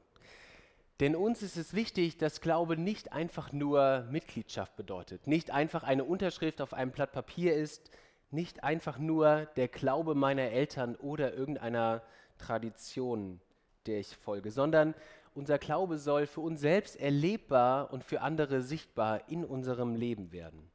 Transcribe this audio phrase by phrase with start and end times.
[1.02, 6.06] Denn uns ist es wichtig, dass Glaube nicht einfach nur Mitgliedschaft bedeutet, nicht einfach eine
[6.06, 7.92] Unterschrift auf einem Blatt Papier ist,
[8.32, 12.02] nicht einfach nur der Glaube meiner Eltern oder irgendeiner
[12.38, 13.42] Tradition,
[13.88, 14.96] der ich folge, sondern
[15.34, 20.72] unser Glaube soll für uns selbst erlebbar und für andere sichtbar in unserem Leben werden.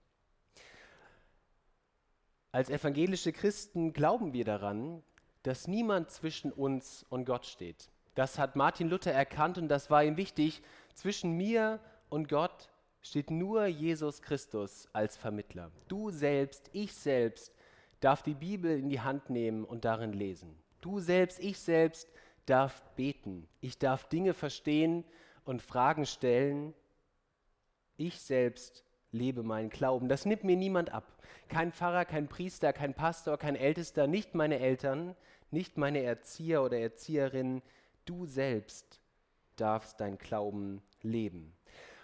[2.52, 5.02] Als evangelische Christen glauben wir daran,
[5.45, 7.89] dass niemand zwischen uns und Gott steht.
[8.20, 10.60] Das hat Martin Luther erkannt und das war ihm wichtig.
[10.92, 12.69] Zwischen mir und Gott
[13.01, 15.70] steht nur Jesus Christus als Vermittler.
[15.88, 17.51] Du selbst, ich selbst
[18.01, 20.54] darf die Bibel in die Hand nehmen und darin lesen.
[20.82, 22.10] Du selbst, ich selbst
[22.45, 23.49] darf beten.
[23.62, 25.02] Ich darf Dinge verstehen
[25.46, 26.74] und Fragen stellen.
[27.96, 30.10] Ich selbst lebe meinen Glauben.
[30.10, 31.07] Das nimmt mir niemand ab.
[31.49, 35.16] Kein Pfarrer, kein Priester, kein Pastor, kein Ältester, nicht meine Eltern,
[35.51, 37.62] nicht meine Erzieher oder Erzieherinnen,
[38.04, 39.01] Du selbst
[39.56, 41.54] darfst dein Glauben leben.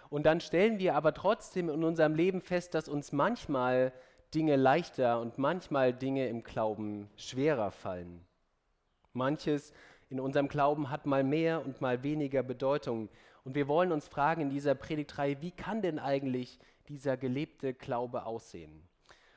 [0.09, 3.91] Und dann stellen wir aber trotzdem in unserem Leben fest, dass uns manchmal
[4.33, 8.25] Dinge leichter und manchmal Dinge im Glauben schwerer fallen.
[9.13, 9.73] Manches
[10.09, 13.09] in unserem Glauben hat mal mehr und mal weniger Bedeutung.
[13.43, 18.25] Und wir wollen uns fragen in dieser Predigtreihe, wie kann denn eigentlich dieser gelebte Glaube
[18.25, 18.83] aussehen?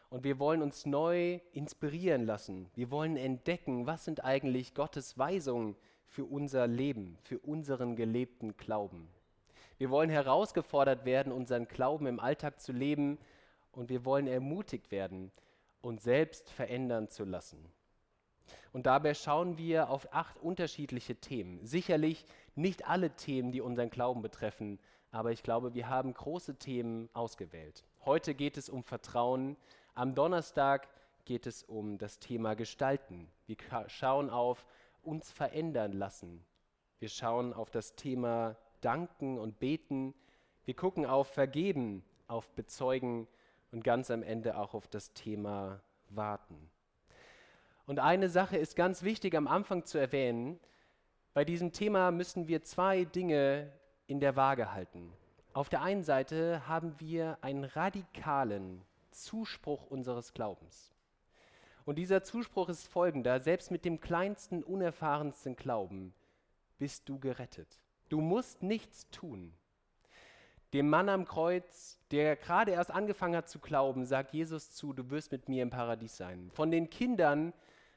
[0.09, 2.69] Und wir wollen uns neu inspirieren lassen.
[2.75, 5.77] Wir wollen entdecken, was sind eigentlich Gottes Weisungen
[6.11, 9.09] für unser Leben, für unseren gelebten Glauben.
[9.79, 13.17] Wir wollen herausgefordert werden, unseren Glauben im Alltag zu leben
[13.71, 15.31] und wir wollen ermutigt werden,
[15.81, 17.65] uns selbst verändern zu lassen.
[18.73, 21.65] Und dabei schauen wir auf acht unterschiedliche Themen.
[21.65, 22.27] Sicherlich
[22.57, 24.81] nicht alle Themen, die unseren Glauben betreffen,
[25.13, 27.85] aber ich glaube, wir haben große Themen ausgewählt.
[28.05, 29.57] Heute geht es um Vertrauen.
[29.95, 30.89] Am Donnerstag
[31.25, 33.29] geht es um das Thema Gestalten.
[33.47, 33.57] Wir
[33.87, 34.67] schauen auf
[35.03, 36.45] uns verändern lassen.
[36.99, 40.15] Wir schauen auf das Thema Danken und Beten.
[40.65, 43.27] Wir gucken auf Vergeben, auf Bezeugen
[43.73, 46.71] und ganz am Ende auch auf das Thema Warten.
[47.87, 50.61] Und eine Sache ist ganz wichtig am Anfang zu erwähnen.
[51.35, 53.73] Bei diesem Thema müssen wir zwei Dinge
[54.07, 55.13] in der Waage halten.
[55.53, 60.93] Auf der einen Seite haben wir einen radikalen Zuspruch unseres Glaubens.
[61.91, 66.15] Und dieser Zuspruch ist folgender, selbst mit dem kleinsten, unerfahrensten Glauben
[66.79, 67.81] bist du gerettet.
[68.09, 69.53] Du musst nichts tun.
[70.73, 75.11] Dem Mann am Kreuz, der gerade erst angefangen hat zu glauben, sagt Jesus zu, du
[75.11, 76.53] wirst mit mir im Paradies sein.
[76.53, 77.53] Von den Kindern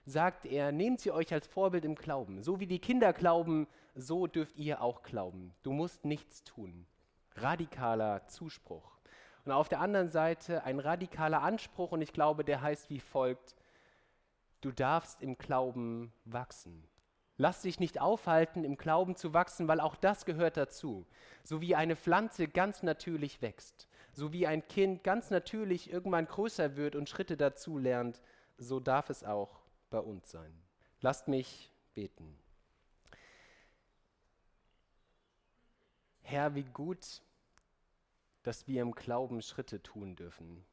[0.07, 2.41] sagt er, nehmt sie euch als Vorbild im Glauben.
[2.41, 5.53] So wie die Kinder glauben, so dürft ihr auch glauben.
[5.61, 6.87] Du musst nichts tun.
[7.35, 8.97] Radikaler Zuspruch.
[9.45, 13.55] Und auf der anderen Seite ein radikaler Anspruch, und ich glaube, der heißt wie folgt,
[14.63, 16.87] du darfst im Glauben wachsen.
[17.37, 21.05] Lass dich nicht aufhalten, im Glauben zu wachsen, weil auch das gehört dazu.
[21.43, 26.75] So wie eine Pflanze ganz natürlich wächst, so wie ein Kind ganz natürlich irgendwann größer
[26.75, 28.21] wird und Schritte dazu lernt,
[28.57, 29.59] so darf es auch
[29.89, 30.53] bei uns sein.
[31.01, 32.37] Lasst mich beten.
[36.21, 37.21] Herr, wie gut,
[38.43, 40.63] dass wir im Glauben Schritte tun dürfen.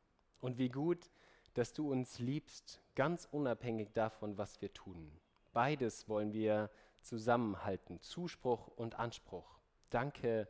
[0.40, 1.10] Und wie gut,
[1.54, 5.10] dass du uns liebst, ganz unabhängig davon, was wir tun.
[5.52, 9.58] Beides wollen wir zusammenhalten, Zuspruch und Anspruch.
[9.90, 10.48] Danke,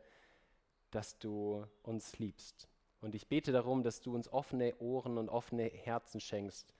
[0.91, 2.67] dass du uns liebst.
[2.99, 6.73] Und ich bete darum, dass du uns offene Ohren und offene Herzen schenkst,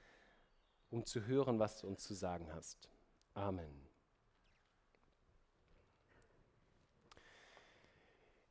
[0.91, 2.89] um zu hören, was du uns zu sagen hast.
[3.33, 3.90] Amen.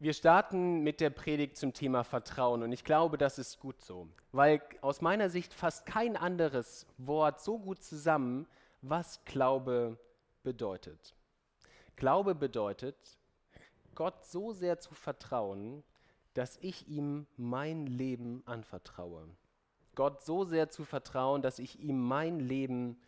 [0.02, 4.08] Wir starten mit der Predigt zum Thema Vertrauen und ich glaube, das ist gut so,
[4.32, 8.46] weil aus meiner Sicht fasst kein anderes Wort so gut zusammen,
[8.80, 9.98] was Glaube
[10.42, 11.14] bedeutet.
[11.96, 12.96] Glaube bedeutet,
[13.94, 15.84] Gott so sehr zu vertrauen,
[16.32, 19.28] dass ich ihm mein Leben anvertraue.
[19.96, 22.98] Gott so sehr zu vertrauen, dass ich ihm mein Leben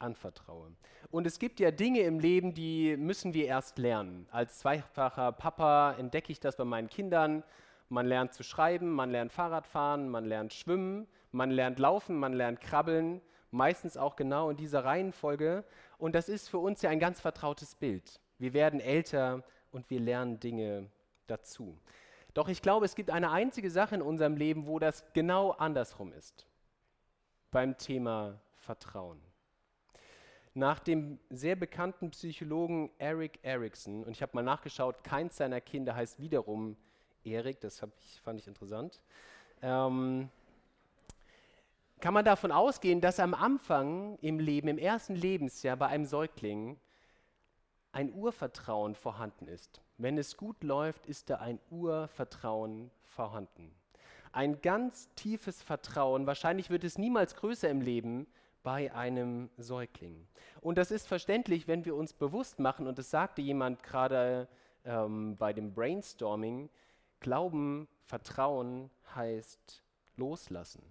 [0.00, 0.72] anvertraue.
[1.10, 4.26] Und es gibt ja Dinge im Leben, die müssen wir erst lernen.
[4.30, 7.42] Als zweifacher Papa entdecke ich das bei meinen Kindern.
[7.88, 12.60] Man lernt zu schreiben, man lernt Fahrradfahren, man lernt schwimmen, man lernt laufen, man lernt
[12.60, 13.20] krabbeln,
[13.50, 15.64] meistens auch genau in dieser Reihenfolge.
[15.98, 18.20] Und das ist für uns ja ein ganz vertrautes Bild.
[18.38, 19.42] Wir werden älter
[19.72, 20.90] und wir lernen Dinge
[21.26, 21.78] dazu.
[22.34, 26.12] Doch ich glaube, es gibt eine einzige Sache in unserem Leben, wo das genau andersrum
[26.12, 26.46] ist.
[27.50, 29.20] Beim Thema Vertrauen.
[30.54, 35.94] Nach dem sehr bekannten Psychologen Eric Erickson, und ich habe mal nachgeschaut, keins seiner Kinder
[35.94, 36.76] heißt wiederum
[37.22, 39.00] Erik, das ich, fand ich interessant,
[39.62, 40.28] ähm,
[42.00, 46.78] kann man davon ausgehen, dass am Anfang im Leben, im ersten Lebensjahr bei einem Säugling
[47.92, 49.80] ein Urvertrauen vorhanden ist.
[49.98, 53.70] Wenn es gut läuft, ist da ein Urvertrauen vorhanden.
[54.32, 58.26] Ein ganz tiefes Vertrauen, wahrscheinlich wird es niemals größer im Leben
[58.62, 60.26] bei einem Säugling.
[60.60, 64.48] Und das ist verständlich, wenn wir uns bewusst machen, und das sagte jemand gerade
[64.84, 66.70] ähm, bei dem Brainstorming,
[67.20, 69.82] Glauben, Vertrauen heißt
[70.16, 70.82] loslassen.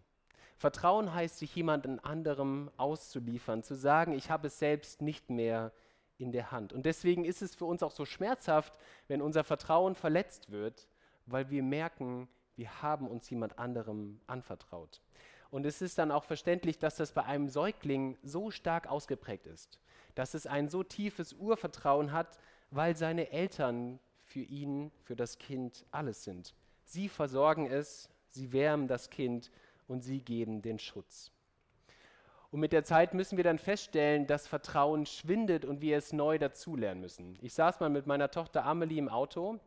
[0.58, 5.72] Vertrauen heißt, sich jemandem anderem auszuliefern, zu sagen, ich habe es selbst nicht mehr
[6.18, 6.74] in der Hand.
[6.74, 8.78] Und deswegen ist es für uns auch so schmerzhaft,
[9.08, 10.88] wenn unser Vertrauen verletzt wird,
[11.26, 12.28] weil wir merken,
[12.58, 15.02] wir haben uns jemand anderem anvertraut.
[15.52, 19.80] Und es ist dann auch verständlich, dass das bei einem Säugling so stark ausgeprägt ist,
[20.16, 22.38] dass es ein so tiefes Urvertrauen hat,
[22.72, 26.54] weil seine Eltern für ihn, für das Kind alles sind.
[26.84, 29.52] Sie versorgen es, sie wärmen das Kind
[29.88, 31.32] und sie geben den Schutz.
[32.52, 36.40] Und mit der Zeit müssen wir dann feststellen, dass Vertrauen schwindet und wir es neu
[36.40, 37.38] dazulernen müssen.
[37.42, 39.60] Ich saß mal mit meiner Tochter Amelie im Auto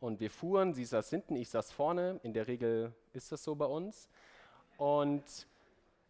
[0.00, 2.18] und wir fuhren, sie saß hinten, ich saß vorne.
[2.22, 4.08] In der Regel ist das so bei uns.
[4.78, 5.24] Und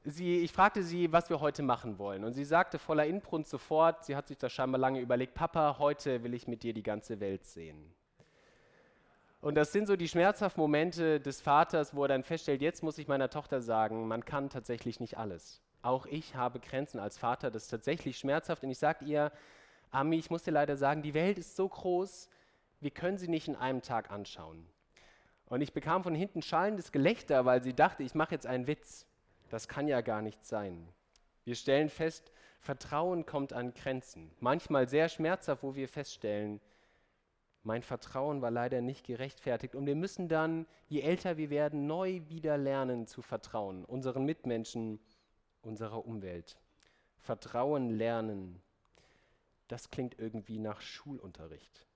[0.04, 2.22] sie, ich fragte sie, was wir heute machen wollen.
[2.22, 6.22] Und sie sagte voller Inbrunst sofort, sie hat sich das scheinbar lange überlegt, Papa, heute
[6.22, 7.92] will ich mit dir die ganze Welt sehen.
[9.40, 12.98] Und das sind so die schmerzhaften Momente des Vaters, wo er dann feststellt, jetzt muss
[12.98, 15.62] ich meiner Tochter sagen, man kann tatsächlich nicht alles.
[15.80, 18.64] Auch ich habe Grenzen als Vater, das ist tatsächlich schmerzhaft.
[18.64, 19.32] Und ich sage ihr,
[19.90, 22.28] Ami, ich muss dir leider sagen, die Welt ist so groß,
[22.80, 24.66] wir können sie nicht in einem Tag anschauen.
[25.48, 29.06] Und ich bekam von hinten schallendes Gelächter, weil sie dachte, ich mache jetzt einen Witz.
[29.48, 30.88] Das kann ja gar nicht sein.
[31.44, 32.30] Wir stellen fest,
[32.60, 34.30] Vertrauen kommt an Grenzen.
[34.40, 36.60] Manchmal sehr schmerzhaft, wo wir feststellen,
[37.62, 39.74] mein Vertrauen war leider nicht gerechtfertigt.
[39.74, 45.00] Und wir müssen dann, je älter wir werden, neu wieder lernen zu vertrauen, unseren Mitmenschen,
[45.62, 46.58] unserer Umwelt.
[47.18, 48.62] Vertrauen lernen,
[49.66, 51.87] das klingt irgendwie nach Schulunterricht.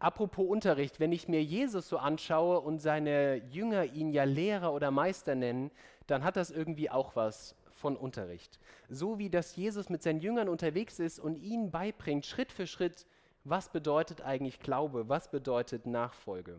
[0.00, 4.90] Apropos Unterricht, wenn ich mir Jesus so anschaue und seine Jünger ihn ja Lehrer oder
[4.90, 5.70] Meister nennen,
[6.06, 8.58] dann hat das irgendwie auch was von Unterricht.
[8.88, 13.06] So wie das Jesus mit seinen Jüngern unterwegs ist und ihnen beibringt, Schritt für Schritt,
[13.44, 15.10] was bedeutet eigentlich Glaube?
[15.10, 16.58] Was bedeutet Nachfolge?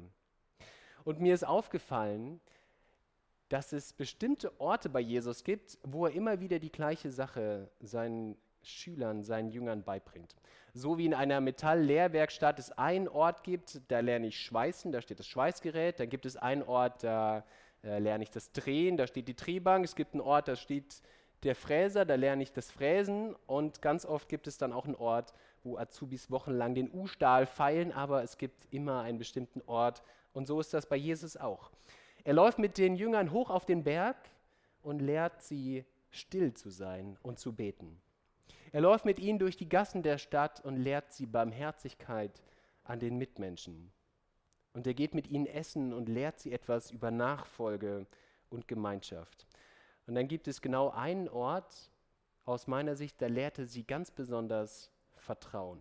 [1.03, 2.39] Und mir ist aufgefallen,
[3.49, 8.37] dass es bestimmte Orte bei Jesus gibt, wo er immer wieder die gleiche Sache seinen
[8.63, 10.35] Schülern, seinen Jüngern beibringt.
[10.73, 15.19] So wie in einer Metall-Lehrwerkstatt es einen Ort gibt, da lerne ich Schweißen, da steht
[15.19, 15.99] das Schweißgerät.
[15.99, 17.43] Dann gibt es einen Ort, da
[17.83, 19.83] äh, lerne ich das Drehen, da steht die Drehbank.
[19.83, 21.01] Es gibt einen Ort, da steht
[21.43, 23.35] der Fräser, da lerne ich das Fräsen.
[23.47, 25.33] Und ganz oft gibt es dann auch einen Ort,
[25.63, 30.01] wo Azubis wochenlang den U-Stahl feilen, aber es gibt immer einen bestimmten Ort.
[30.33, 31.71] Und so ist das bei Jesus auch.
[32.23, 34.15] Er läuft mit den Jüngern hoch auf den Berg
[34.83, 37.99] und lehrt sie, still zu sein und zu beten.
[38.71, 42.41] Er läuft mit ihnen durch die Gassen der Stadt und lehrt sie Barmherzigkeit
[42.83, 43.91] an den Mitmenschen.
[44.73, 48.07] Und er geht mit ihnen essen und lehrt sie etwas über Nachfolge
[48.49, 49.45] und Gemeinschaft.
[50.07, 51.91] Und dann gibt es genau einen Ort,
[52.45, 55.79] aus meiner Sicht, da lehrte sie ganz besonders Vertrauen.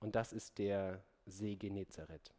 [0.00, 2.32] Und das ist der See Genezareth.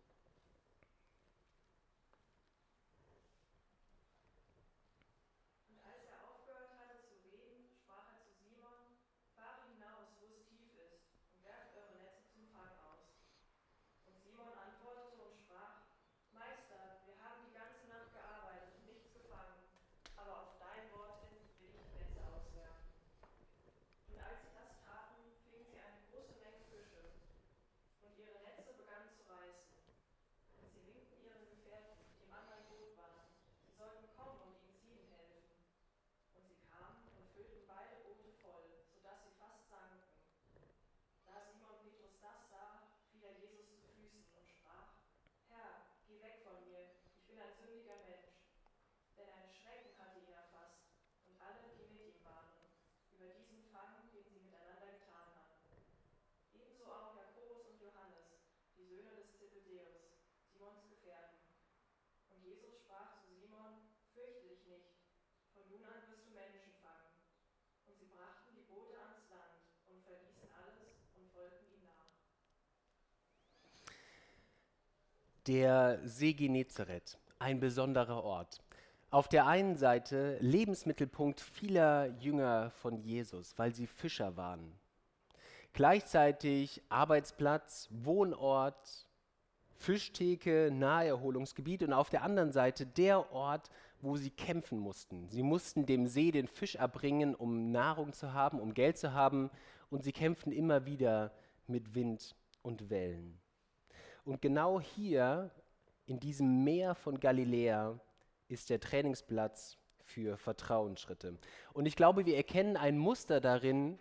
[75.51, 78.61] Der See Genezareth, ein besonderer Ort.
[79.09, 84.71] Auf der einen Seite Lebensmittelpunkt vieler Jünger von Jesus, weil sie Fischer waren.
[85.73, 89.09] Gleichzeitig Arbeitsplatz, Wohnort,
[89.73, 95.27] Fischtheke, Naherholungsgebiet und auf der anderen Seite der Ort, wo sie kämpfen mussten.
[95.27, 99.49] Sie mussten dem See den Fisch erbringen, um Nahrung zu haben, um Geld zu haben
[99.89, 101.33] und sie kämpften immer wieder
[101.67, 103.37] mit Wind und Wellen.
[104.23, 105.51] Und genau hier,
[106.05, 107.99] in diesem Meer von Galiläa,
[108.47, 111.37] ist der Trainingsplatz für Vertrauensschritte.
[111.73, 113.97] Und ich glaube, wir erkennen ein Muster darin,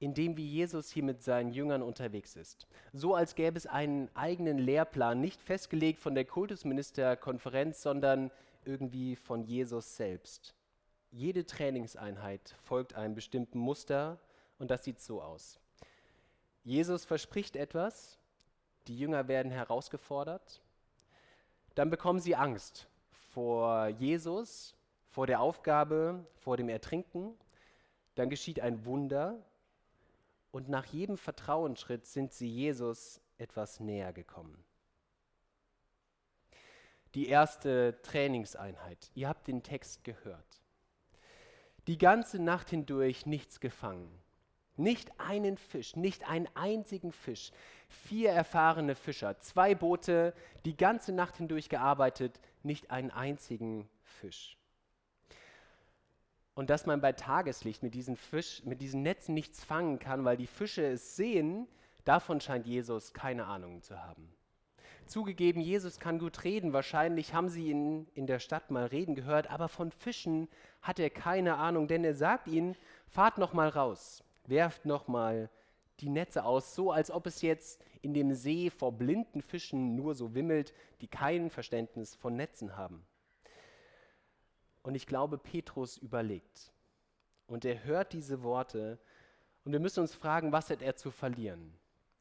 [0.00, 2.68] in dem wie Jesus hier mit seinen Jüngern unterwegs ist.
[2.92, 8.30] So als gäbe es einen eigenen Lehrplan, nicht festgelegt von der Kultusministerkonferenz, sondern
[8.64, 10.54] irgendwie von Jesus selbst.
[11.10, 14.20] Jede Trainingseinheit folgt einem bestimmten Muster
[14.58, 15.58] und das sieht so aus.
[16.64, 18.18] Jesus verspricht etwas,
[18.88, 20.60] die Jünger werden herausgefordert,
[21.74, 22.88] dann bekommen sie Angst
[23.30, 24.74] vor Jesus,
[25.10, 27.38] vor der Aufgabe, vor dem Ertrinken,
[28.14, 29.38] dann geschieht ein Wunder
[30.50, 34.64] und nach jedem Vertrauensschritt sind sie Jesus etwas näher gekommen.
[37.14, 39.10] Die erste Trainingseinheit.
[39.14, 40.62] Ihr habt den Text gehört.
[41.86, 44.10] Die ganze Nacht hindurch nichts gefangen.
[44.78, 47.50] Nicht einen Fisch, nicht einen einzigen Fisch.
[47.88, 54.56] Vier erfahrene Fischer, zwei Boote, die ganze Nacht hindurch gearbeitet, nicht einen einzigen Fisch.
[56.54, 60.36] Und dass man bei Tageslicht mit diesen, Fisch, mit diesen Netzen nichts fangen kann, weil
[60.36, 61.66] die Fische es sehen,
[62.04, 64.32] davon scheint Jesus keine Ahnung zu haben.
[65.06, 66.72] Zugegeben, Jesus kann gut reden.
[66.72, 70.48] Wahrscheinlich haben sie ihn in der Stadt mal reden gehört, aber von Fischen
[70.82, 75.50] hat er keine Ahnung, denn er sagt ihnen: Fahrt noch mal raus, werft noch mal
[76.00, 80.14] die Netze aus, so als ob es jetzt in dem See vor blinden Fischen nur
[80.14, 83.04] so wimmelt, die kein Verständnis von Netzen haben.
[84.82, 86.72] Und ich glaube, Petrus überlegt.
[87.46, 88.98] Und er hört diese Worte
[89.64, 91.74] und wir müssen uns fragen, was hat er zu verlieren?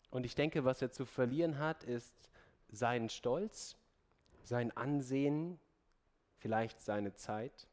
[0.10, 2.30] Und ich denke, was er zu verlieren hat, ist
[2.70, 3.78] seinen Stolz,
[4.44, 5.60] sein Ansehen,
[6.38, 7.68] vielleicht seine Zeit.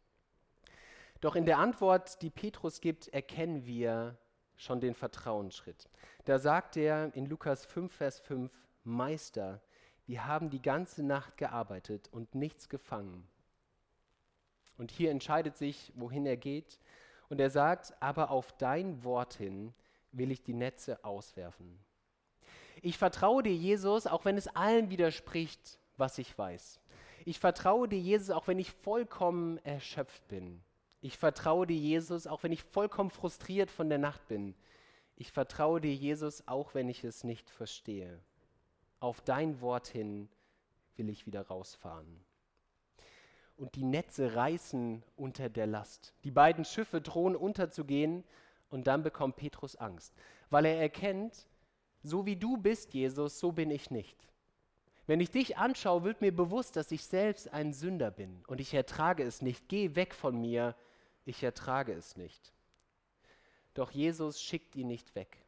[1.20, 4.18] Doch in der Antwort, die Petrus gibt, erkennen wir
[4.56, 5.88] schon den Vertrauensschritt.
[6.24, 8.52] Da sagt er in Lukas 5, Vers 5,
[8.84, 9.60] Meister,
[10.06, 13.26] wir haben die ganze Nacht gearbeitet und nichts gefangen.
[14.76, 16.78] Und hier entscheidet sich, wohin er geht.
[17.28, 19.72] Und er sagt, aber auf dein Wort hin
[20.12, 21.78] will ich die Netze auswerfen.
[22.82, 26.80] Ich vertraue dir, Jesus, auch wenn es allen widerspricht, was ich weiß.
[27.24, 30.62] Ich vertraue dir, Jesus, auch wenn ich vollkommen erschöpft bin.
[31.04, 34.54] Ich vertraue dir, Jesus, auch wenn ich vollkommen frustriert von der Nacht bin.
[35.16, 38.18] Ich vertraue dir, Jesus, auch wenn ich es nicht verstehe.
[39.00, 40.30] Auf dein Wort hin
[40.96, 42.24] will ich wieder rausfahren.
[43.58, 46.14] Und die Netze reißen unter der Last.
[46.24, 48.24] Die beiden Schiffe drohen unterzugehen
[48.70, 50.14] und dann bekommt Petrus Angst,
[50.48, 51.46] weil er erkennt,
[52.02, 54.26] so wie du bist, Jesus, so bin ich nicht.
[55.06, 58.72] Wenn ich dich anschaue, wird mir bewusst, dass ich selbst ein Sünder bin und ich
[58.72, 59.68] ertrage es nicht.
[59.68, 60.74] Geh weg von mir,
[61.24, 62.52] ich ertrage es nicht.
[63.74, 65.38] Doch Jesus schickt ihn nicht weg,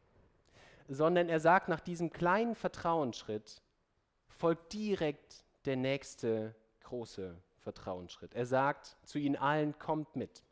[0.87, 3.61] sondern er sagt nach diesem kleinen Vertrauensschritt,
[4.27, 8.33] folgt direkt der nächste große Vertrauensschritt.
[8.33, 10.43] Er sagt zu ihnen allen, kommt mit.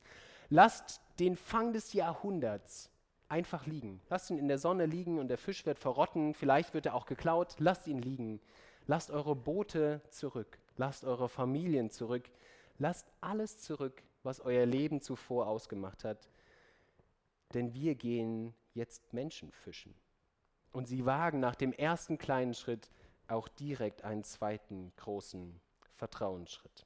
[0.49, 2.89] Lasst den Fang des Jahrhunderts
[3.29, 4.01] einfach liegen.
[4.09, 7.05] Lasst ihn in der Sonne liegen und der Fisch wird verrotten, vielleicht wird er auch
[7.05, 7.55] geklaut.
[7.59, 8.39] Lasst ihn liegen.
[8.87, 10.59] Lasst eure Boote zurück.
[10.77, 12.29] Lasst eure Familien zurück.
[12.77, 16.29] Lasst alles zurück, was euer Leben zuvor ausgemacht hat.
[17.53, 19.93] Denn wir gehen jetzt Menschen fischen.
[20.71, 22.89] Und sie wagen nach dem ersten kleinen Schritt
[23.27, 25.59] auch direkt einen zweiten großen
[25.95, 26.85] Vertrauensschritt.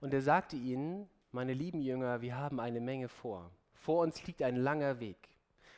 [0.00, 3.50] und er sagte ihnen, meine lieben Jünger, wir haben eine Menge vor.
[3.74, 5.28] Vor uns liegt ein langer Weg.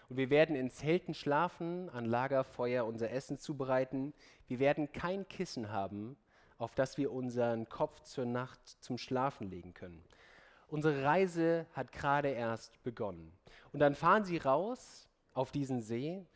[0.09, 4.15] Und wir werden in Zelten schlafen, an Lagerfeuer unser Essen zubereiten.
[4.47, 6.17] Wir werden kein Kissen haben,
[6.57, 10.03] auf das wir unseren Kopf zur Nacht zum Schlafen legen können.
[10.69, 13.33] Unsere Reise hat gerade erst begonnen.
[13.73, 16.27] Und dann fahren sie raus auf diesen See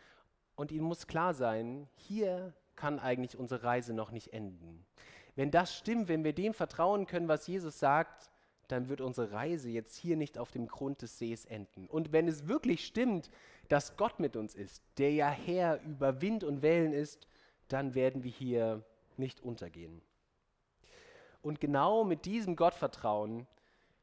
[0.54, 4.84] und ihnen muss klar sein, hier kann eigentlich unsere Reise noch nicht enden.
[5.34, 8.30] Wenn das stimmt, wenn wir dem vertrauen können, was Jesus sagt,
[8.68, 11.86] dann wird unsere Reise jetzt hier nicht auf dem Grund des Sees enden.
[11.88, 13.30] Und wenn es wirklich stimmt,
[13.68, 17.26] dass Gott mit uns ist, der ja Herr über Wind und Wellen ist,
[17.68, 18.84] dann werden wir hier
[19.16, 20.02] nicht untergehen.
[21.42, 23.46] Und genau mit diesem Gottvertrauen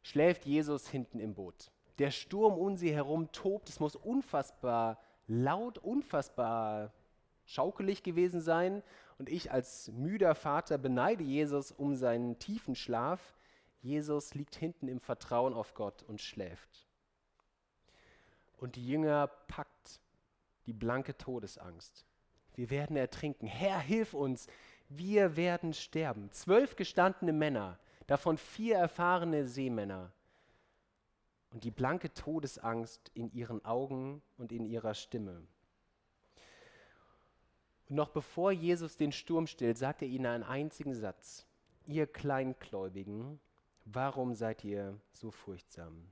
[0.01, 1.71] schläft Jesus hinten im Boot.
[1.97, 6.93] Der Sturm um sie herum tobt, es muss unfassbar laut, unfassbar
[7.45, 8.83] schaukelig gewesen sein.
[9.19, 13.35] Und ich als müder Vater beneide Jesus um seinen tiefen Schlaf.
[13.81, 16.87] Jesus liegt hinten im Vertrauen auf Gott und schläft.
[18.57, 19.99] Und die Jünger packt
[20.65, 22.05] die blanke Todesangst.
[22.55, 23.45] Wir werden ertrinken.
[23.45, 24.47] Herr, hilf uns.
[24.87, 26.31] Wir werden sterben.
[26.31, 30.11] Zwölf gestandene Männer, davon vier erfahrene Seemänner.
[31.51, 35.43] Und die blanke Todesangst in ihren Augen und in ihrer Stimme.
[37.89, 41.45] Und noch bevor Jesus den Sturm stillt, sagt er ihnen einen einzigen Satz.
[41.87, 43.39] Ihr Kleingläubigen,
[43.85, 46.07] warum seid ihr so furchtsam?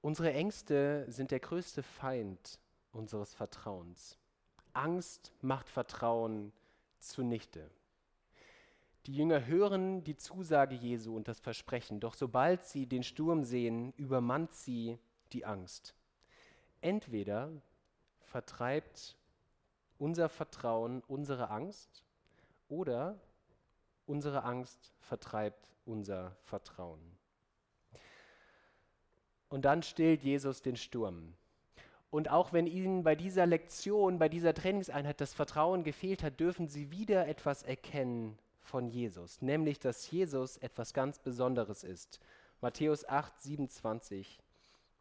[0.00, 2.58] Unsere Ängste sind der größte Feind
[2.92, 4.16] unseres Vertrauens.
[4.72, 6.52] Angst macht Vertrauen
[6.98, 7.70] zunichte.
[9.06, 13.92] Die Jünger hören die Zusage Jesu und das Versprechen, doch sobald sie den Sturm sehen,
[13.96, 14.98] übermannt sie
[15.32, 15.94] die Angst.
[16.80, 17.50] Entweder
[18.20, 19.16] vertreibt
[19.98, 22.04] unser Vertrauen unsere Angst
[22.68, 23.18] oder
[24.06, 27.00] unsere Angst vertreibt unser Vertrauen.
[29.48, 31.34] Und dann stillt Jesus den Sturm.
[32.10, 36.68] Und auch wenn ihnen bei dieser Lektion, bei dieser Trainingseinheit das Vertrauen gefehlt hat, dürfen
[36.68, 42.20] sie wieder etwas erkennen von Jesus, nämlich dass Jesus etwas ganz Besonderes ist.
[42.60, 44.40] Matthäus 8, 27.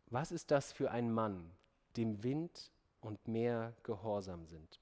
[0.08, 1.51] Was ist das für ein Mann,
[1.97, 4.79] dem Wind und Meer gehorsam sind?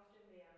[0.00, 0.49] often they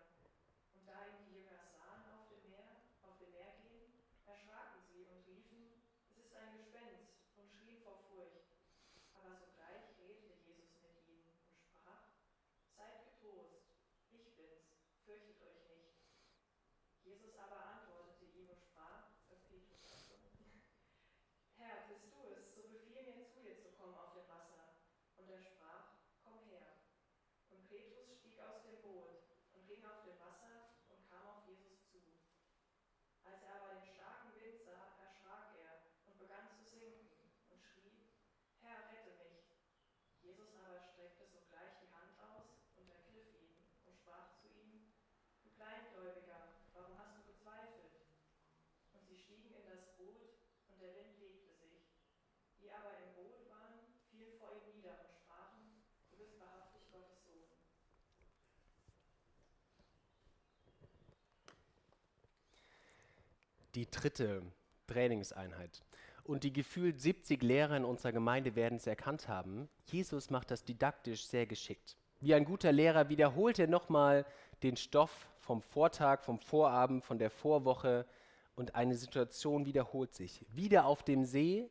[63.74, 64.42] die dritte
[64.86, 65.82] Trainingseinheit.
[66.24, 69.68] Und die gefühlt 70 Lehrer in unserer Gemeinde werden es erkannt haben.
[69.86, 71.96] Jesus macht das didaktisch sehr geschickt.
[72.20, 74.24] Wie ein guter Lehrer wiederholt er nochmal
[74.62, 78.06] den Stoff vom Vortag, vom Vorabend, von der Vorwoche
[78.54, 80.44] und eine Situation wiederholt sich.
[80.50, 81.68] Wieder auf dem See,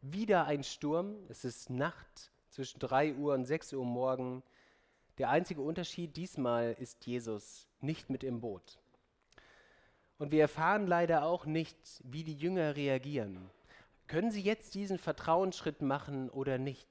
[0.00, 1.16] wieder ein Sturm.
[1.28, 4.42] Es ist Nacht zwischen 3 Uhr und 6 Uhr morgen.
[5.18, 8.78] Der einzige Unterschied diesmal ist Jesus nicht mit im Boot.
[10.18, 13.50] Und wir erfahren leider auch nicht, wie die Jünger reagieren.
[14.06, 16.88] Können sie jetzt diesen Vertrauensschritt machen oder nicht?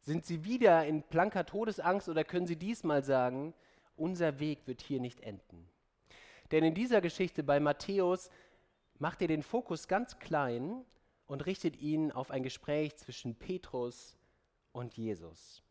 [0.00, 3.54] Sind sie wieder in blanker Todesangst oder können sie diesmal sagen,
[3.96, 5.68] unser Weg wird hier nicht enden?
[6.50, 8.30] Denn in dieser Geschichte bei Matthäus
[9.00, 10.84] macht er den Fokus ganz klein
[11.26, 14.16] und richtet ihn auf ein Gespräch zwischen Petrus
[14.72, 15.62] und Jesus.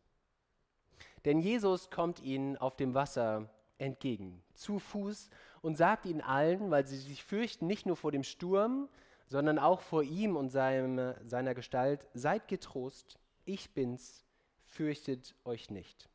[1.24, 5.30] Denn Jesus kommt ihnen auf dem Wasser entgegen, zu Fuß,
[5.62, 8.88] und sagt ihnen allen, weil sie sich fürchten, nicht nur vor dem Sturm,
[9.26, 14.24] sondern auch vor ihm und seinem, seiner Gestalt, seid getrost, ich bin's,
[14.64, 16.08] fürchtet euch nicht.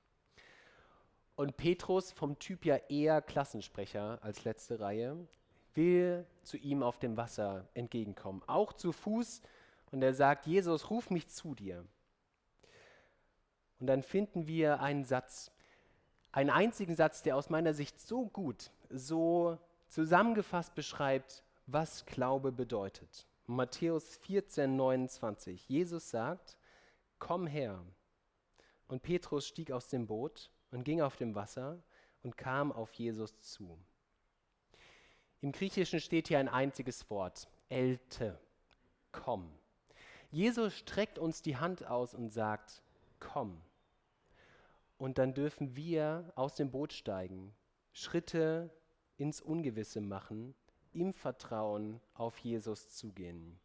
[1.35, 5.27] Und Petrus, vom Typ ja eher Klassensprecher als letzte Reihe,
[5.75, 9.41] will zu ihm auf dem Wasser entgegenkommen, auch zu Fuß.
[9.91, 11.85] Und er sagt, Jesus, ruf mich zu dir.
[13.79, 15.51] Und dann finden wir einen Satz,
[16.31, 19.57] einen einzigen Satz, der aus meiner Sicht so gut, so
[19.87, 23.27] zusammengefasst beschreibt, was Glaube bedeutet.
[23.47, 25.69] Matthäus 14, 29.
[25.69, 26.57] Jesus sagt,
[27.19, 27.83] komm her.
[28.87, 31.81] Und Petrus stieg aus dem Boot und ging auf dem Wasser
[32.23, 33.79] und kam auf Jesus zu.
[35.45, 38.39] Im Griechischen steht hier ein einziges Wort, elte,
[39.11, 39.47] komm.
[40.31, 42.81] Jesus streckt uns die Hand aus und sagt,
[43.19, 43.61] komm.
[44.97, 47.53] Und dann dürfen wir aus dem Boot steigen,
[47.93, 48.71] Schritte
[49.17, 50.55] ins Ungewisse machen,
[50.93, 53.59] im Vertrauen auf Jesus zugehen.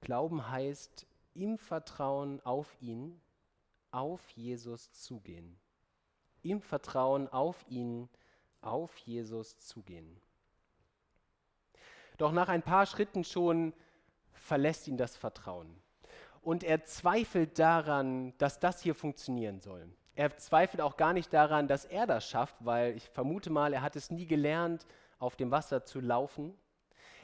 [0.00, 1.04] Glauben heißt
[1.34, 3.20] im Vertrauen auf ihn,
[3.90, 5.58] auf Jesus zugehen.
[6.42, 8.08] Im Vertrauen auf ihn,
[8.60, 10.20] auf Jesus zugehen.
[12.20, 13.72] Doch nach ein paar Schritten schon
[14.34, 15.74] verlässt ihn das Vertrauen.
[16.42, 19.88] Und er zweifelt daran, dass das hier funktionieren soll.
[20.16, 23.80] Er zweifelt auch gar nicht daran, dass er das schafft, weil ich vermute mal, er
[23.80, 24.86] hat es nie gelernt,
[25.18, 26.52] auf dem Wasser zu laufen.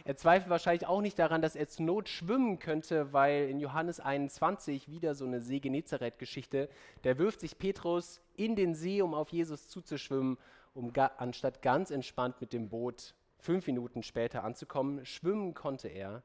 [0.05, 4.01] Er zweifelt wahrscheinlich auch nicht daran, dass er zur Not schwimmen könnte, weil in Johannes
[4.01, 6.71] 21 wieder so eine See Genezareth-Geschichte,
[7.05, 10.39] der wirft sich Petrus in den See, um auf Jesus zuzuschwimmen,
[10.73, 15.05] um anstatt ganz entspannt mit dem Boot fünf Minuten später anzukommen.
[15.05, 16.23] Schwimmen konnte er.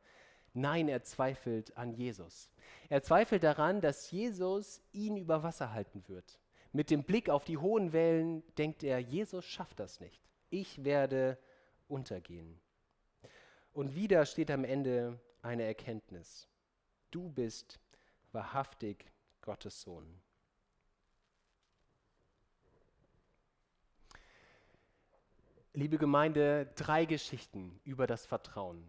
[0.54, 2.52] Nein, er zweifelt an Jesus.
[2.90, 6.40] Er zweifelt daran, dass Jesus ihn über Wasser halten wird.
[6.74, 10.22] Mit dem Blick auf die hohen Wellen denkt er, Jesus schafft das nicht.
[10.50, 11.38] Ich werde
[11.88, 12.60] untergehen.
[13.74, 16.48] Und wieder steht am Ende eine Erkenntnis.
[17.12, 17.80] Du bist
[18.32, 19.06] wahrhaftig
[19.42, 20.22] Gottes Sohn.
[25.74, 28.84] Liebe Gemeinde, drei Geschichten über das Vertrauen.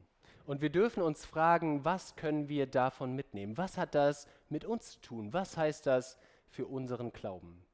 [0.47, 3.57] Und wir dürfen uns fragen, was können wir davon mitnehmen?
[3.57, 5.33] Was hat das mit uns zu tun?
[5.33, 6.19] Was heißt das
[6.49, 7.65] für unseren Glauben?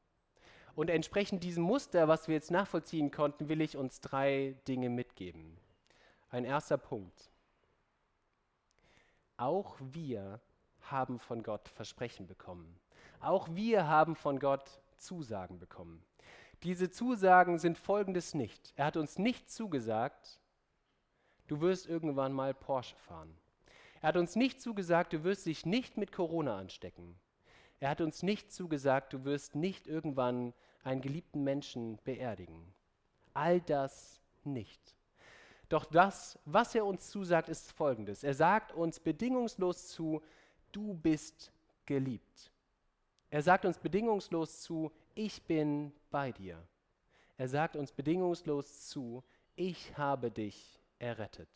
[0.75, 5.57] Und entsprechend diesem Muster, was wir jetzt nachvollziehen konnten, will ich uns drei Dinge mitgeben.
[6.29, 7.31] Ein erster Punkt.
[9.39, 10.43] Auch wir
[10.83, 12.79] haben von Gott Versprechen bekommen.
[13.21, 16.05] Auch wir haben von Gott Zusagen bekommen.
[16.63, 18.73] Diese Zusagen sind folgendes nicht.
[18.77, 20.41] Er hat uns nicht zugesagt,
[21.47, 23.37] du wirst irgendwann mal Porsche fahren.
[24.01, 27.19] Er hat uns nicht zugesagt, du wirst dich nicht mit Corona anstecken.
[27.81, 32.75] Er hat uns nicht zugesagt, du wirst nicht irgendwann einen geliebten Menschen beerdigen.
[33.35, 34.97] All das nicht.
[35.69, 38.25] Doch das, was er uns zusagt, ist folgendes.
[38.25, 40.23] Er sagt uns bedingungslos zu,
[40.73, 41.53] du bist
[41.87, 42.51] geliebt.
[43.31, 46.67] Er sagt uns bedingungslos zu, ich bin bei dir.
[47.37, 51.49] Er sagt uns bedingungslos zu, ich habe dich errettet.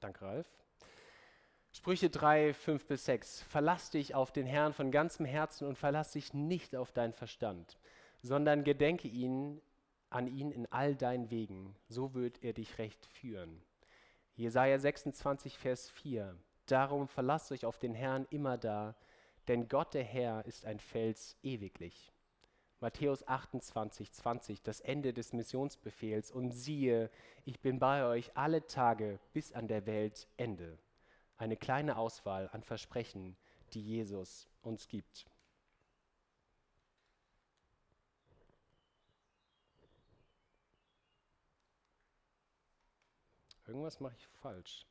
[0.00, 0.46] Danke, Ralf.
[1.70, 3.42] Sprüche 3, 5 bis 6.
[3.42, 7.78] Verlass dich auf den Herrn von ganzem Herzen und verlass dich nicht auf deinen Verstand,
[8.20, 9.62] sondern gedenke ihn
[10.14, 13.62] an ihn in all deinen Wegen, so wird er dich recht führen.
[14.34, 16.36] Jesaja 26, Vers 4.
[16.66, 18.94] Darum verlasst euch auf den Herrn immer da,
[19.48, 22.12] denn Gott der Herr ist ein Fels ewiglich.
[22.82, 26.32] Matthäus 28, 20, das Ende des Missionsbefehls.
[26.32, 27.10] Und siehe,
[27.44, 30.78] ich bin bei euch alle Tage bis an der Weltende.
[31.36, 33.36] Eine kleine Auswahl an Versprechen,
[33.72, 35.26] die Jesus uns gibt.
[43.66, 44.86] Irgendwas mache ich falsch.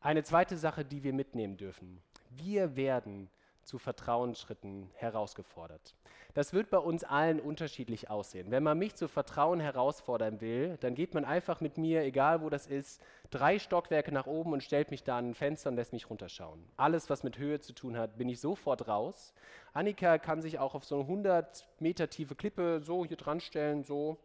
[0.00, 2.02] Eine zweite Sache, die wir mitnehmen dürfen.
[2.30, 3.30] Wir werden
[3.62, 5.94] zu Vertrauensschritten herausgefordert.
[6.34, 8.50] Das wird bei uns allen unterschiedlich aussehen.
[8.50, 12.48] Wenn man mich zu Vertrauen herausfordern will, dann geht man einfach mit mir, egal wo
[12.48, 15.92] das ist, drei Stockwerke nach oben und stellt mich da an ein Fenster und lässt
[15.92, 16.64] mich runterschauen.
[16.76, 19.34] Alles, was mit Höhe zu tun hat, bin ich sofort raus.
[19.72, 23.82] Annika kann sich auch auf so eine 100 Meter tiefe Klippe so hier dran stellen,
[23.82, 24.18] so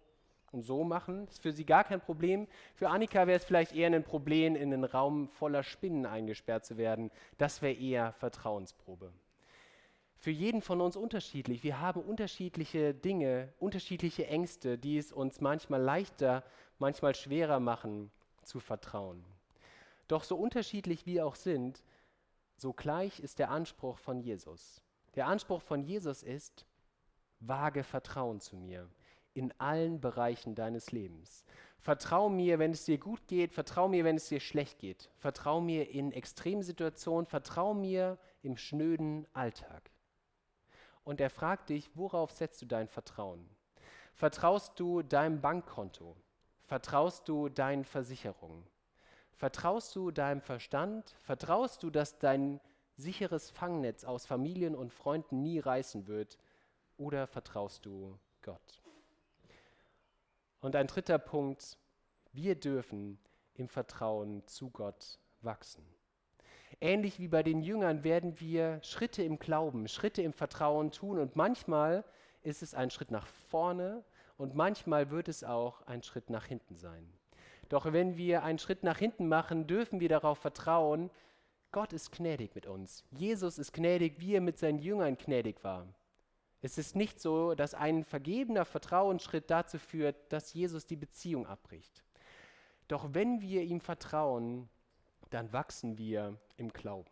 [0.51, 1.25] und so machen.
[1.25, 2.47] Das ist für sie gar kein Problem.
[2.73, 6.77] Für Annika wäre es vielleicht eher ein Problem, in einen Raum voller Spinnen eingesperrt zu
[6.77, 7.11] werden.
[7.37, 9.11] Das wäre eher Vertrauensprobe.
[10.17, 11.63] für jeden von uns unterschiedlich.
[11.63, 16.43] Wir haben unterschiedliche Dinge, unterschiedliche Ängste, die es uns manchmal leichter,
[16.79, 18.09] manchmal schwerer machen
[18.43, 19.23] zu vertrauen.
[20.07, 21.83] Doch so unterschiedlich wir auch sind,
[22.57, 24.81] so gleich ist der Anspruch von Jesus.
[25.15, 26.65] Der Anspruch von Jesus ist,
[27.39, 28.89] wage Vertrauen zu mir
[29.35, 31.45] in allen Bereichen deines Lebens.
[31.79, 35.11] Vertrau mir, wenn es dir gut geht, vertrau mir, wenn es dir schlecht geht.
[35.17, 39.91] Vertrau mir in Extremsituationen, vertrau mir im schnöden Alltag.
[41.03, 43.47] Und er fragt dich, worauf setzt du dein Vertrauen?
[44.15, 46.15] Vertraust du deinem Bankkonto?
[46.63, 48.65] Vertraust du deinen Versicherungen?
[49.35, 51.15] Vertraust du deinem Verstand?
[51.21, 52.59] Vertraust du, dass dein
[52.95, 56.39] sicheres Fangnetz aus Familien und Freunden nie reißen wird?
[56.97, 58.84] Oder vertraust du Gott?
[60.65, 61.77] Und ein dritter Punkt,
[62.33, 63.19] wir dürfen
[63.53, 65.85] im Vertrauen zu Gott wachsen.
[66.81, 71.35] Ähnlich wie bei den Jüngern werden wir Schritte im Glauben, Schritte im Vertrauen tun und
[71.35, 72.03] manchmal
[72.41, 74.03] ist es ein Schritt nach vorne
[74.37, 77.13] und manchmal wird es auch ein Schritt nach hinten sein.
[77.69, 81.11] Doch wenn wir einen Schritt nach hinten machen, dürfen wir darauf vertrauen,
[81.73, 83.03] Gott ist gnädig mit uns.
[83.11, 85.85] Jesus ist gnädig, wie er mit seinen Jüngern gnädig war.
[86.65, 92.03] Es ist nicht so, dass ein vergebener Vertrauensschritt dazu führt, dass Jesus die Beziehung abbricht.
[92.87, 94.67] Doch wenn wir ihm vertrauen,
[95.29, 97.11] dann wachsen wir im Glauben.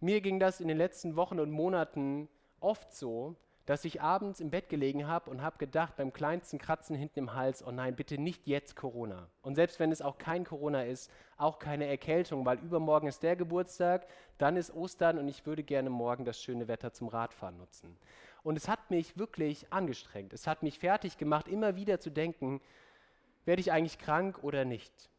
[0.00, 4.50] Mir ging das in den letzten Wochen und Monaten oft so, dass ich abends im
[4.50, 8.16] Bett gelegen habe und habe gedacht, beim kleinsten Kratzen hinten im Hals, oh nein, bitte
[8.16, 9.28] nicht jetzt Corona.
[9.42, 13.34] Und selbst wenn es auch kein Corona ist, auch keine Erkältung, weil übermorgen ist der
[13.34, 14.06] Geburtstag,
[14.38, 17.96] dann ist Ostern und ich würde gerne morgen das schöne Wetter zum Radfahren nutzen.
[18.44, 20.32] Und es hat mich wirklich angestrengt.
[20.32, 22.60] Es hat mich fertig gemacht, immer wieder zu denken,
[23.44, 25.10] werde ich eigentlich krank oder nicht?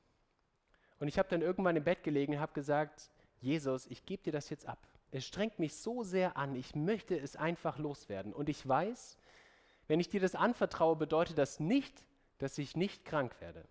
[0.99, 3.09] Und ich habe dann irgendwann im Bett gelegen und habe gesagt,
[3.41, 4.79] Jesus, ich gebe dir das jetzt ab.
[5.11, 8.33] Es strengt mich so sehr an, ich möchte es einfach loswerden.
[8.33, 9.17] Und ich weiß,
[9.87, 12.05] wenn ich dir das anvertraue, bedeutet das nicht,
[12.39, 13.63] dass ich nicht krank werde.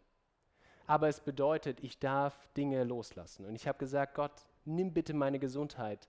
[0.87, 3.44] Aber es bedeutet, ich darf Dinge loslassen.
[3.44, 6.09] Und ich habe gesagt, Gott, nimm bitte meine Gesundheit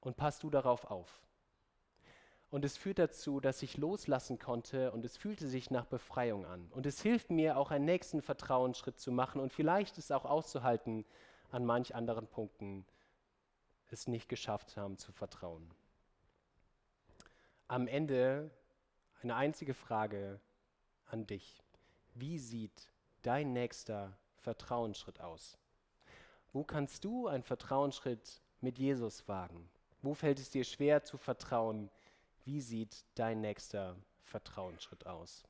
[0.00, 1.20] und pass du darauf auf.
[2.48, 6.70] Und es führt dazu, dass ich loslassen konnte und es fühlte sich nach Befreiung an.
[6.70, 11.04] Und es hilft mir auch einen nächsten Vertrauensschritt zu machen und vielleicht es auch auszuhalten,
[11.50, 12.86] an manch anderen Punkten
[13.90, 15.70] es nicht geschafft haben zu vertrauen.
[17.68, 18.50] Am Ende
[19.22, 20.40] eine einzige Frage
[21.06, 21.62] an dich.
[22.14, 22.90] Wie sieht
[23.22, 25.58] dein nächster Vertrauensschritt aus?
[26.52, 29.68] Wo kannst du einen Vertrauensschritt mit Jesus wagen?
[30.02, 31.90] Wo fällt es dir schwer zu vertrauen?
[32.44, 35.44] Wie sieht dein nächster Vertrauensschritt aus?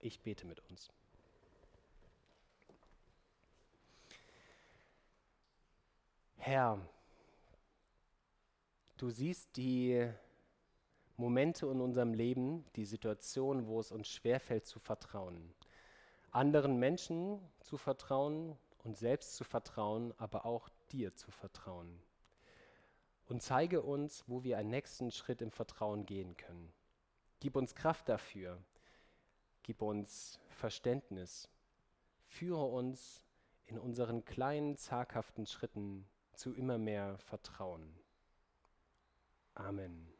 [0.00, 0.90] Ich bete mit uns.
[6.36, 6.80] Herr,
[9.02, 10.08] Du siehst die
[11.16, 15.52] Momente in unserem Leben, die Situationen, wo es uns schwerfällt zu vertrauen.
[16.30, 22.00] Anderen Menschen zu vertrauen und selbst zu vertrauen, aber auch dir zu vertrauen.
[23.26, 26.72] Und zeige uns, wo wir einen nächsten Schritt im Vertrauen gehen können.
[27.40, 28.62] Gib uns Kraft dafür.
[29.64, 31.48] Gib uns Verständnis.
[32.28, 33.24] Führe uns
[33.66, 38.01] in unseren kleinen, zaghaften Schritten zu immer mehr Vertrauen.
[39.56, 40.11] Amen.